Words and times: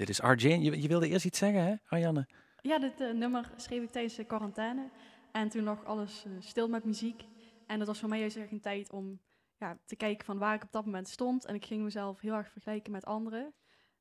Dit 0.00 0.08
is 0.08 0.20
Arjane. 0.20 0.62
Je, 0.62 0.82
je 0.82 0.88
wilde 0.88 1.08
eerst 1.08 1.24
iets 1.24 1.38
zeggen, 1.38 1.64
hè, 1.64 1.74
Arjanne? 1.88 2.26
Ja, 2.60 2.78
dit 2.78 3.00
eh, 3.00 3.12
nummer 3.12 3.50
schreef 3.56 3.82
ik 3.82 3.90
tijdens 3.90 4.14
de 4.14 4.24
quarantaine. 4.24 4.90
En 5.32 5.48
toen 5.48 5.62
lag 5.62 5.84
alles 5.84 6.24
eh, 6.24 6.32
stil 6.38 6.68
met 6.68 6.84
muziek. 6.84 7.24
En 7.66 7.78
dat 7.78 7.86
was 7.86 7.98
voor 7.98 8.08
mij 8.08 8.18
juist 8.18 8.36
echt 8.36 8.50
een 8.50 8.60
tijd 8.60 8.90
om 8.90 9.20
ja, 9.56 9.78
te 9.84 9.96
kijken 9.96 10.24
van 10.24 10.38
waar 10.38 10.54
ik 10.54 10.62
op 10.62 10.72
dat 10.72 10.84
moment 10.84 11.08
stond. 11.08 11.44
En 11.44 11.54
ik 11.54 11.64
ging 11.64 11.82
mezelf 11.82 12.20
heel 12.20 12.34
erg 12.34 12.50
vergelijken 12.50 12.92
met 12.92 13.04
anderen. 13.04 13.54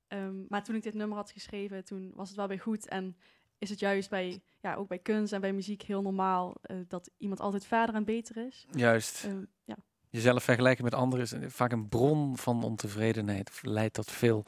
Ehm, 0.07 0.46
maar 0.47 0.63
toen 0.63 0.75
ik 0.75 0.83
dit 0.83 0.93
nummer 0.93 1.17
had 1.17 1.31
geschreven, 1.31 1.85
toen 1.85 2.12
was 2.16 2.28
het 2.28 2.38
wel 2.38 2.47
weer 2.47 2.60
goed. 2.60 2.88
En 2.88 3.18
is 3.58 3.70
het 3.70 3.79
juist 3.79 4.10
bij, 4.10 4.42
ja, 4.62 4.76
ook 4.76 4.88
bij 4.88 5.00
kunst 5.00 5.34
en 5.34 5.42
bij 5.42 5.54
muziek 5.54 5.81
heel 5.81 6.02
normaal 6.02 6.56
eh, 6.62 6.78
dat 6.88 7.12
iemand 7.18 7.40
altijd 7.40 7.66
verder 7.66 7.96
en 7.96 8.06
beter 8.06 8.38
is. 8.47 8.66
Juist. 8.72 9.24
Ehm, 9.24 9.44
ja. 9.63 9.78
Jezelf 10.12 10.44
vergelijken 10.44 10.83
met 10.83 10.94
anderen 10.94 11.25
is 11.25 11.53
vaak 11.53 11.71
een 11.71 11.89
bron 11.89 12.37
van 12.37 12.63
ontevredenheid. 12.63 13.49
Of 13.49 13.63
leidt 13.63 13.94
tot 13.94 14.12
veel, 14.12 14.43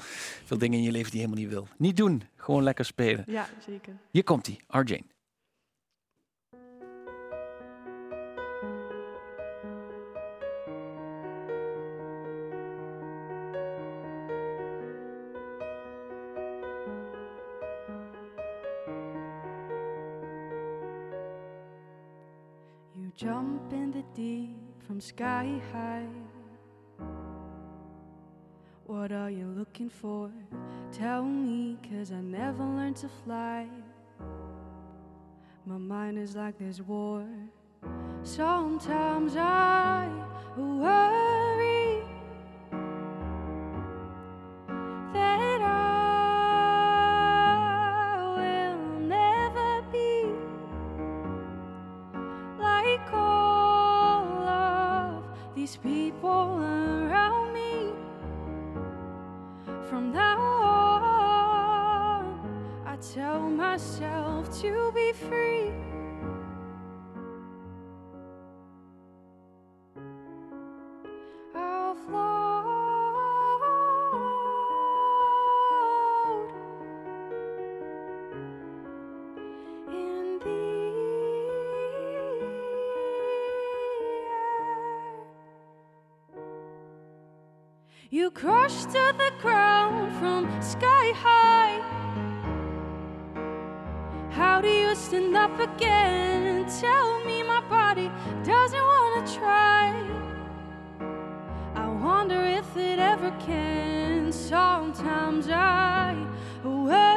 veel 0.46 0.58
dingen 0.58 0.78
in 0.78 0.84
je 0.84 0.92
leven 0.92 1.12
die 1.12 1.20
je 1.20 1.26
helemaal 1.26 1.46
niet 1.46 1.54
wil. 1.54 1.68
Niet 1.78 1.98
doen, 1.98 2.24
gewoon 2.36 2.64
lekker 2.64 2.86
spelen. 2.86 3.24
ja, 3.28 3.48
zeker. 3.66 3.94
Hier 4.12 4.24
komt 4.24 4.46
hij, 4.46 4.60
Arjane. 4.68 5.04
Jump 23.22 23.72
in 23.72 23.92
the 23.92 24.04
deep 24.16 24.58
from 24.88 25.00
sky 25.00 25.62
high. 25.72 26.08
What 28.88 29.12
are 29.12 29.30
you 29.30 29.46
looking 29.46 29.92
for? 29.92 30.32
Tell 30.92 31.22
me, 31.24 31.78
cause 31.88 32.12
I 32.12 32.22
never 32.22 32.64
learned 32.64 32.96
to 32.98 33.10
fly. 33.24 33.68
My 35.68 35.78
mind 35.78 36.18
is 36.18 36.36
like 36.36 36.58
this 36.58 36.82
war. 36.82 37.24
Sometimes 38.24 39.36
I 39.38 40.10
worry 40.58 41.31
these 55.72 55.78
people 55.78 56.60
around 56.60 57.54
me. 57.54 57.94
From 59.88 60.12
now 60.12 60.40
on, 60.40 62.26
I 62.86 62.98
tell 62.98 63.40
myself 63.40 64.62
to 64.62 64.92
be 64.94 65.14
free. 65.14 65.72
You 88.14 88.30
crush 88.30 88.84
to 88.88 89.14
the 89.18 89.32
ground 89.40 90.14
from 90.18 90.62
sky 90.62 91.14
high. 91.16 91.80
How 94.32 94.60
do 94.60 94.68
you 94.68 94.94
stand 94.96 95.34
up 95.38 95.58
again? 95.58 96.66
Tell 96.82 97.24
me 97.24 97.42
my 97.42 97.62
body 97.70 98.12
doesn't 98.44 98.84
want 98.84 99.26
to 99.26 99.34
try. 99.34 99.96
I 101.74 101.88
wonder 101.88 102.44
if 102.44 102.76
it 102.76 103.00
ever 103.00 103.32
can. 103.40 104.34
Sometimes 104.34 105.48
I 105.50 106.14
worry 106.66 107.11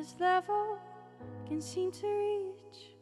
this 0.00 0.14
level 0.18 0.78
can 1.46 1.60
seem 1.60 1.92
to 1.92 2.06
reach. 2.06 2.96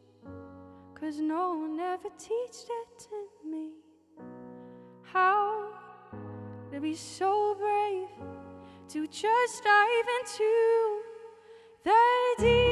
Cause 0.99 1.19
no 1.19 1.53
one 1.53 1.79
ever 1.79 2.09
teached 2.17 2.67
it 2.69 3.07
to 3.07 3.49
me. 3.49 3.69
How 5.03 5.69
to 6.73 6.81
be 6.81 6.93
so 6.93 7.55
brave 7.57 8.09
to 8.89 9.07
just 9.07 9.63
dive 9.63 10.07
into 10.19 11.01
the 11.85 12.35
deep. 12.39 12.68